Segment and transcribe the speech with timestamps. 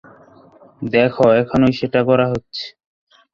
[0.91, 2.65] দেখো, এখনই সেটা করা হচ্ছে।